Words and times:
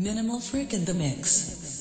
Minimal 0.00 0.40
Freak 0.40 0.72
in 0.72 0.86
the 0.86 0.94
Mix. 0.94 1.79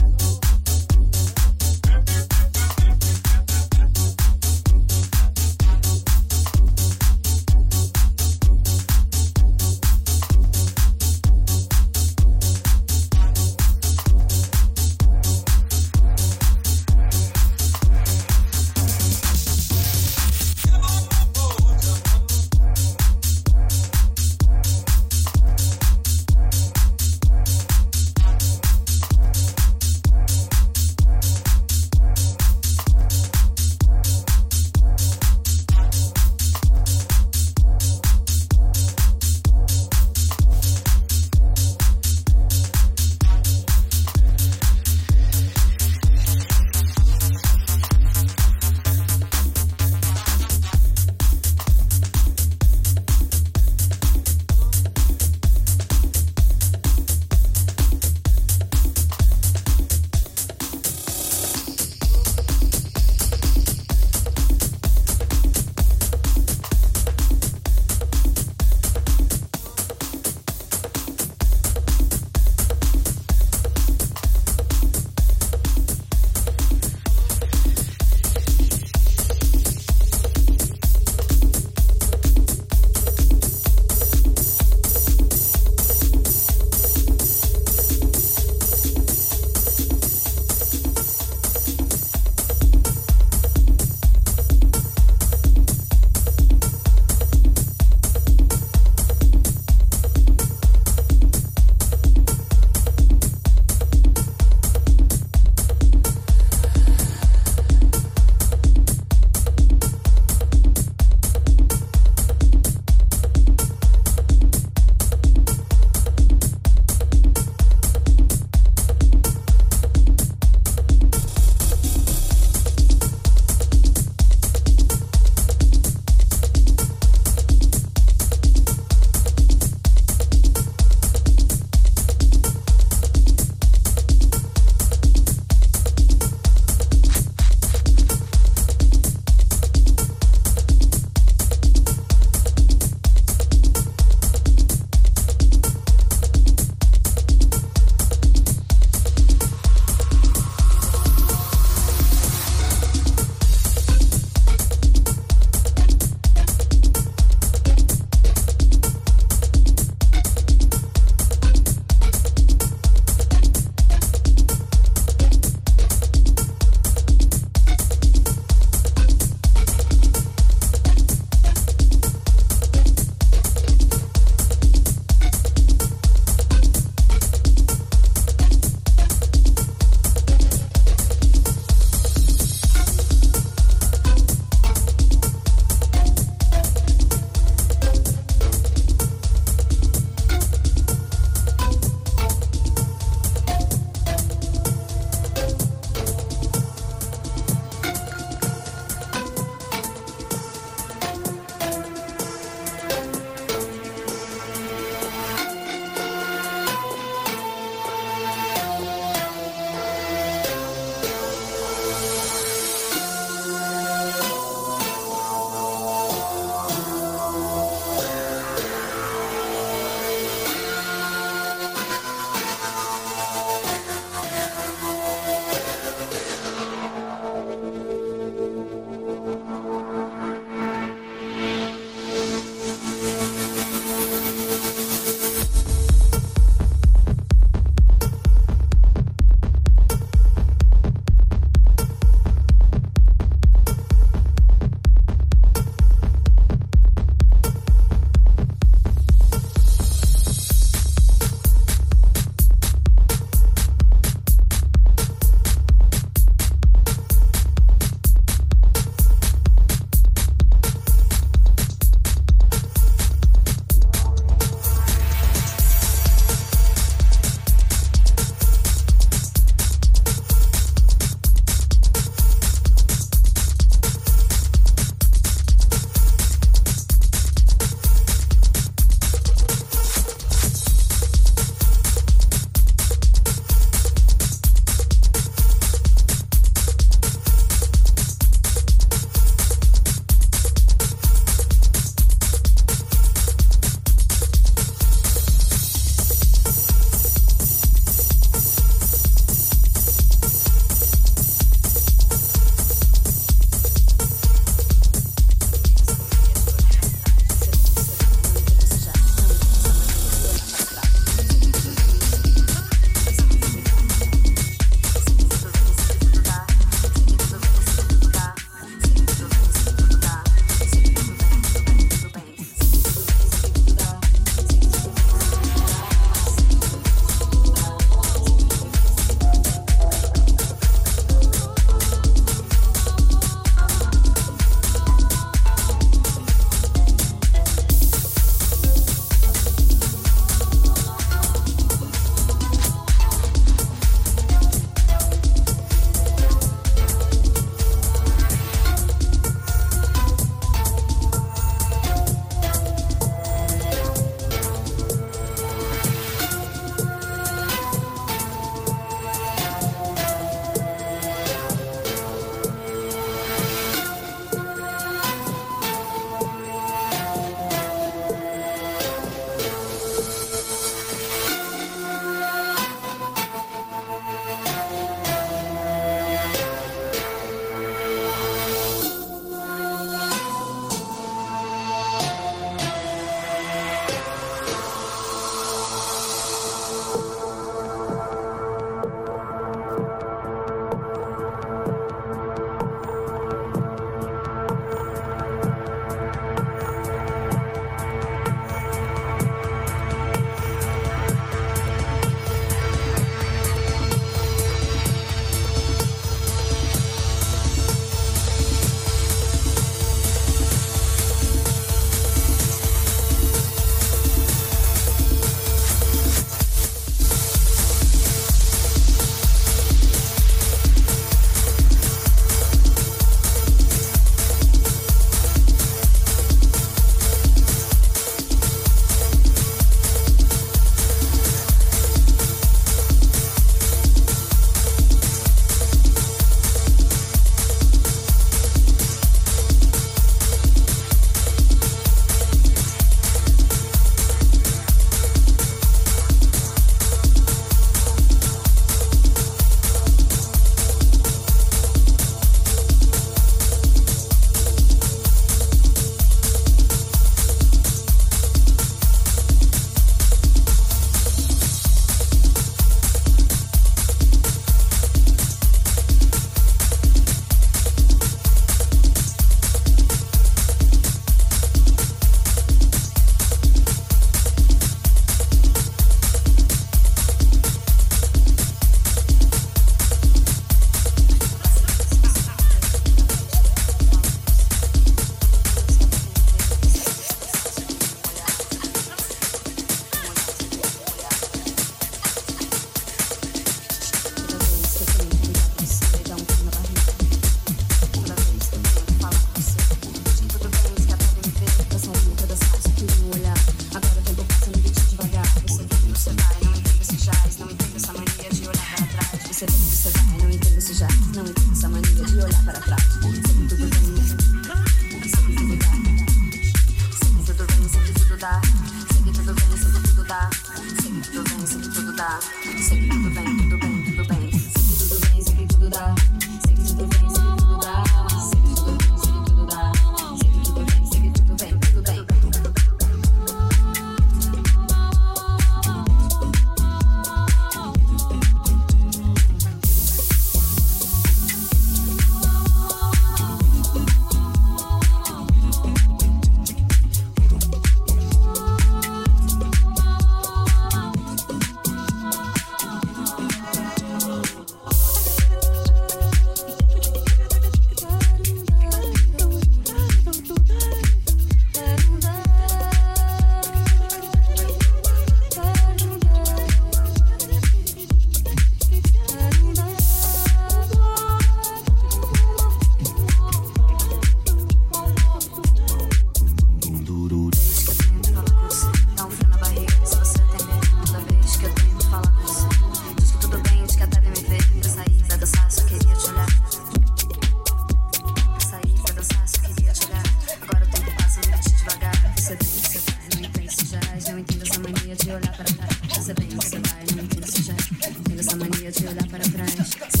Brasil 598.81 599.07
para 599.11 599.23
trás. 599.23 600.00